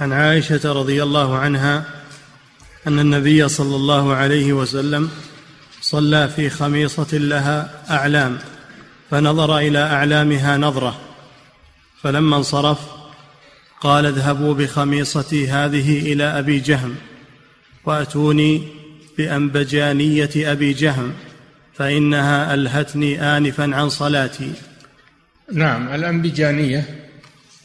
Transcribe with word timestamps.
عن 0.00 0.12
عائشة 0.12 0.72
رضي 0.72 1.02
الله 1.02 1.38
عنها 1.38 1.84
أن 2.86 2.98
النبي 2.98 3.48
صلى 3.48 3.76
الله 3.76 4.14
عليه 4.14 4.52
وسلم 4.52 5.10
صلى 5.80 6.28
في 6.28 6.50
خميصة 6.50 7.18
لها 7.18 7.84
أعلام 7.90 8.38
فنظر 9.10 9.58
إلى 9.58 9.78
أعلامها 9.78 10.56
نظرة 10.56 10.98
فلما 12.02 12.36
انصرف 12.36 12.78
قال 13.80 14.06
اذهبوا 14.06 14.54
بخميصتي 14.54 15.48
هذه 15.48 16.12
إلى 16.12 16.24
أبي 16.24 16.60
جهم 16.60 16.94
وأتوني 17.84 18.62
بأنبجانية 19.18 20.30
أبي 20.36 20.72
جهم 20.72 21.12
فإنها 21.74 22.54
ألهتني 22.54 23.36
انفا 23.36 23.76
عن 23.76 23.88
صلاتي. 23.88 24.52
نعم 25.52 25.94
الأنبجانية 25.94 26.97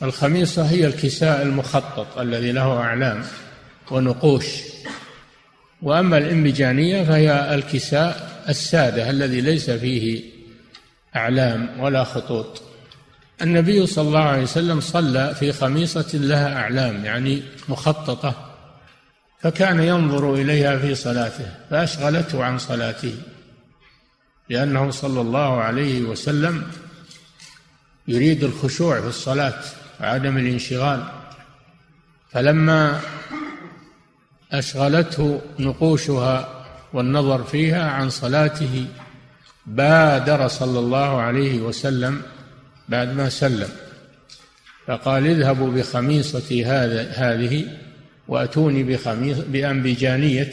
الخميصة 0.04 0.70
هي 0.70 0.88
الكساء 0.88 1.41
المخطط 1.41 2.17
الذي 2.17 2.52
له 2.52 2.77
أعلام 2.77 3.23
ونقوش. 3.91 4.45
وأما 5.81 6.17
الإنبجانية 6.17 7.03
فهي 7.03 7.55
الكساء 7.55 8.43
السادة 8.49 9.09
الذي 9.09 9.41
ليس 9.41 9.70
فيه 9.70 10.23
أعلام 11.16 11.79
ولا 11.79 12.03
خطوط. 12.03 12.62
النبي 13.41 13.85
صلى 13.85 14.07
الله 14.07 14.20
عليه 14.20 14.43
وسلم 14.43 14.79
صلى 14.79 15.35
في 15.39 15.52
خميصة 15.52 16.09
لها 16.13 16.55
أعلام 16.55 17.05
يعني 17.05 17.41
مخططة 17.70 18.49
فكان 19.41 19.79
ينظر 19.79 20.34
إليها 20.34 20.77
في 20.77 20.95
صلاته 20.95 21.45
فأشغلته 21.70 22.43
عن 22.43 22.57
صلاته 22.57 23.15
لأنه 24.49 24.91
صلى 24.91 25.21
الله 25.21 25.62
عليه 25.62 26.01
وسلم 26.01 26.63
يريد 28.07 28.43
الخشوع 28.43 29.01
في 29.01 29.07
الصلاة. 29.07 29.63
وعدم 30.03 30.38
الانشغال. 30.38 31.03
فلما 32.31 32.99
أشغلته 34.52 35.41
نقوشها 35.59 36.65
والنظر 36.93 37.43
فيها 37.43 37.90
عن 37.90 38.09
صلاته 38.09 38.85
بادر 39.65 40.48
صلى 40.48 40.79
الله 40.79 41.21
عليه 41.21 41.59
وسلم 41.59 42.21
بعد 42.90 43.13
ما 43.15 43.29
سلم. 43.29 43.70
فقال 44.87 45.27
اذهبوا 45.27 45.71
بخميصتي 45.71 46.65
هذا 46.65 47.12
هذه 47.12 47.65
وأتوني 48.27 48.84
بخميص 48.84 49.37
بأنبجانية 49.37 50.51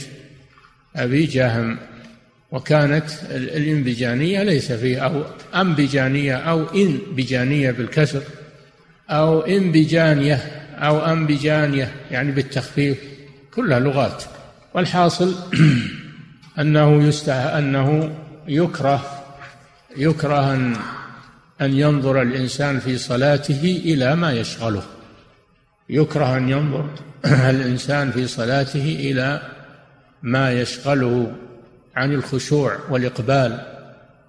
أبي 0.96 1.26
جهم. 1.26 1.78
وكانت 2.52 3.10
الإنبجانية 3.30 4.42
ليس 4.42 4.72
فيه 4.72 4.98
أو 4.98 5.24
أنبجانية 5.54 6.36
أو 6.36 6.64
إنبجانية 6.64 7.70
بالكسر. 7.70 8.22
أو 9.10 9.40
انبجانية 9.40 10.34
أو 10.74 10.98
أنبجانية 10.98 11.92
يعني 12.10 12.32
بالتخفيف 12.32 12.98
كلها 13.54 13.80
لغات. 13.80 14.24
والحاصل 14.74 15.34
أنه 16.60 17.02
يستح 17.02 17.34
أنه 17.34 18.16
يكره 18.48 19.24
يكره 19.96 20.54
أن 20.54 20.76
أن 21.60 21.78
ينظر 21.78 22.22
الإنسان 22.22 22.80
في 22.80 22.98
صلاته 22.98 23.82
إلى 23.84 24.16
ما 24.16 24.32
يشغله. 24.32 24.82
يكره 25.88 26.36
أن 26.36 26.48
ينظر 26.48 26.88
الإنسان 27.50 28.10
في 28.10 28.26
صلاته 28.26 28.96
إلى 29.00 29.42
ما 30.22 30.52
يشغله 30.52 31.32
عن 31.96 32.12
الخشوع 32.12 32.78
والإقبال 32.90 33.60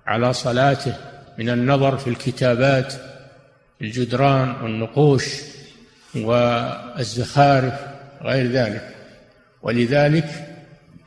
على 0.08 0.34
صلاته 0.34 0.94
من 1.38 1.50
النظر 1.50 1.98
في 1.98 2.10
الكتابات 2.10 2.94
الجدران 3.82 4.56
والنقوش 4.64 5.26
والزخارف 6.16 7.74
غير 8.22 8.52
ذلك. 8.52 8.96
ولذلك 9.62 10.48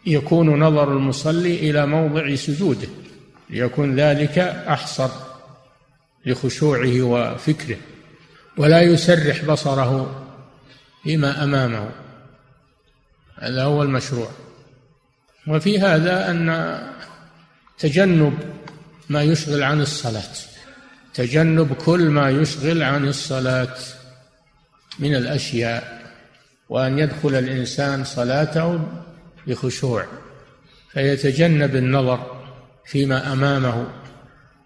يكون 0.06 0.60
نظر 0.60 0.92
المصلي 0.92 1.70
إلى 1.70 1.86
موضع 1.86 2.34
سجوده 2.34 2.88
ليكون 3.50 4.00
ذلك 4.00 4.38
أحصر 4.68 5.08
لخشوعه 6.26 7.02
وفكره 7.02 7.76
ولا 8.56 8.82
يسرح 8.82 9.44
بصره 9.44 10.22
فيما 11.02 11.44
أمامه. 11.44 11.90
هذا 13.38 13.62
هو 13.62 13.82
المشروع. 13.82 14.28
وفي 15.48 15.80
هذا 15.80 16.30
أن 16.30 16.78
تجنب 17.78 18.38
ما 19.08 19.22
يشغل 19.22 19.62
عن 19.62 19.80
الصلاة. 19.80 20.53
تجنب 21.14 21.72
كل 21.72 22.08
ما 22.08 22.30
يشغل 22.30 22.82
عن 22.82 23.08
الصلاة 23.08 23.74
من 24.98 25.14
الأشياء 25.14 26.02
وأن 26.68 26.98
يدخل 26.98 27.34
الإنسان 27.34 28.04
صلاته 28.04 28.80
بخشوع 29.46 30.06
فيتجنب 30.92 31.76
النظر 31.76 32.44
فيما 32.86 33.32
أمامه 33.32 33.86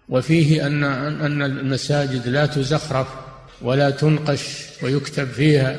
وفيه 0.09 0.67
ان 0.67 0.83
أن 0.83 1.41
المساجد 1.41 2.27
لا 2.27 2.45
تزخرف 2.45 3.07
ولا 3.61 3.89
تنقش 3.89 4.65
ويكتب 4.83 5.27
فيها 5.27 5.75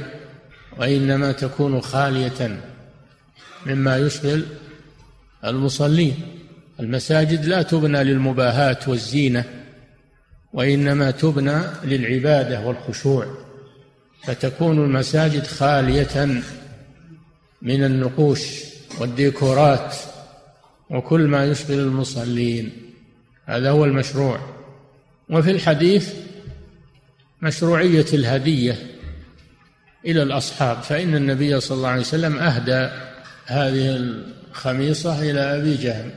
وإنما 0.78 1.32
تكون 1.32 1.80
خالية 1.80 2.60
مما 3.66 3.96
يشغل 3.96 4.44
المصلين. 5.44 6.14
المساجد 6.80 7.44
لا 7.44 7.62
تبنى 7.62 8.04
للمباهاة 8.04 8.78
والزينة 8.86 9.59
وإنما 10.52 11.10
تبنى 11.10 11.60
للعبادة 11.84 12.66
والخشوع 12.66 13.26
فتكون 14.24 14.78
المساجد 14.84 15.46
خالية 15.46 16.42
من 17.62 17.84
النقوش 17.84 18.40
والديكورات 19.00 19.96
وكل 20.90 21.20
ما 21.20 21.44
يشغل 21.44 21.78
المصلين. 21.78 22.72
هذا 23.46 23.70
هو 23.70 23.84
المشروع. 23.84 24.40
وفي 25.30 25.50
الحديث 25.50 26.14
مشروعية 27.42 28.06
الهدية 28.12 28.76
إلى 30.06 30.22
الأصحاب 30.22 30.82
فإن 30.82 31.14
النبي 31.14 31.60
صلى 31.60 31.76
الله 31.76 31.88
عليه 31.88 32.00
وسلم 32.00 32.38
أهدى 32.38 32.90
هذه 33.46 33.96
الخميصة 33.96 35.30
إلى 35.30 35.40
أبي 35.40 35.76
جهم 35.76 36.10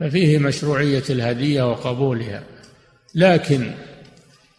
ففيه 0.00 0.38
مشروعية 0.38 1.02
الهدية 1.10 1.70
وقبولها. 1.70 2.42
لكن 3.14 3.70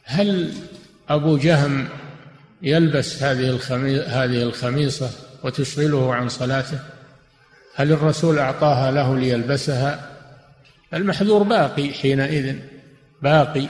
هل 0.04 0.54
أبو 1.10 1.38
جهم 1.38 1.88
يلبس 2.62 3.24
هذه 3.24 3.60
هذه 4.08 4.44
الخميصة 4.44 5.10
وتشغله 5.44 6.14
عن 6.14 6.30
صلاته؟ 6.30 6.80
هل 7.76 7.92
الرسول 7.92 8.40
أعطاها 8.40 8.92
له 8.92 9.18
ليلبسها؟ 9.18 10.10
المحذور 10.94 11.44
باقي 11.44 11.90
حينئذ 11.90 12.56
باقي. 13.22 13.68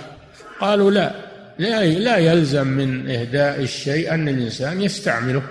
قالوا 0.60 0.92
لا 0.92 1.12
لا 1.60 2.18
يلزم 2.18 2.68
من 2.68 3.10
إهداء 3.10 3.62
الشيء 3.62 4.14
أن 4.14 4.28
الإنسان 4.30 4.82
يستعمله. 4.82 5.44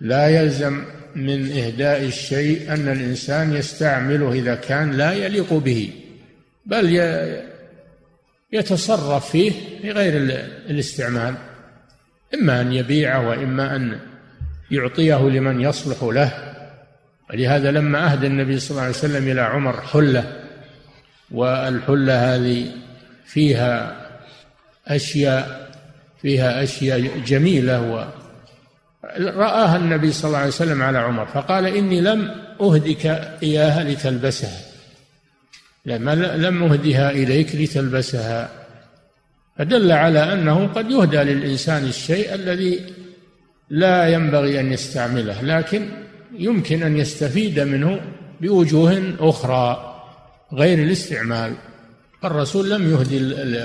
لا 0.00 0.28
يلزم 0.28 0.84
من 1.16 1.52
إهداء 1.52 2.04
الشيء 2.04 2.72
أن 2.72 2.88
الإنسان 2.88 3.56
يستعمله 3.56 4.32
إذا 4.32 4.54
كان 4.54 4.92
لا 4.92 5.12
يليق 5.12 5.52
به 5.54 5.90
بل 6.66 6.90
يتصرف 8.52 9.30
فيه 9.30 9.52
بغير 9.84 10.16
الاستعمال 10.70 11.34
إما 12.34 12.60
أن 12.60 12.72
يبيعه 12.72 13.28
وإما 13.28 13.76
أن 13.76 13.98
يعطيه 14.70 15.28
لمن 15.28 15.60
يصلح 15.60 16.02
له. 16.02 16.32
ولهذا 17.30 17.70
لما 17.70 18.12
أهدى 18.12 18.26
النبي 18.26 18.58
صلى 18.58 18.70
الله 18.70 18.82
عليه 18.82 18.90
وسلم 18.90 19.28
إلى 19.28 19.40
عمر 19.40 19.80
حلة 19.80 20.32
والحلة 21.30 22.34
هذه 22.34 22.66
فيها 23.26 23.96
أشياء 24.88 25.70
فيها 26.22 26.62
أشياء 26.62 27.18
جميلة 27.26 28.08
رآها 29.18 29.76
النبي 29.76 30.12
صلى 30.12 30.28
الله 30.28 30.38
عليه 30.38 30.48
وسلم 30.48 30.82
على 30.82 30.98
عمر 30.98 31.26
فقال 31.26 31.66
إني 31.66 32.00
لم 32.00 32.30
أهدك 32.60 33.06
إياها 33.42 33.84
لتلبسها. 33.84 34.75
لما 35.86 36.14
لم 36.14 36.62
أهدها 36.62 37.10
إليك 37.10 37.54
لتلبسها. 37.54 38.50
فدل 39.58 39.92
على 39.92 40.32
أنه 40.32 40.66
قد 40.66 40.90
يهدى 40.90 41.16
للإنسان 41.16 41.84
الشيء 41.84 42.34
الذي 42.34 42.80
لا 43.70 44.08
ينبغي 44.08 44.60
أن 44.60 44.72
يستعمله 44.72 45.42
لكن 45.42 45.88
يمكن 46.38 46.82
أن 46.82 46.96
يستفيد 46.96 47.60
منه 47.60 48.00
بوجوه 48.40 49.14
أخرى 49.18 49.94
غير 50.52 50.78
الاستعمال. 50.78 51.54
الرسول 52.24 52.70
لم 52.70 52.92
يهدي 52.92 53.18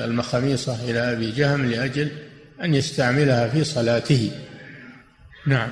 المخاميصة 0.06 0.90
إلى 0.90 1.00
أبي 1.00 1.32
جهم 1.32 1.72
لأجل 1.72 2.10
أن 2.64 2.74
يستعملها 2.74 3.48
في 3.48 3.64
صلاته. 3.64 4.32
نعم. 5.48 5.70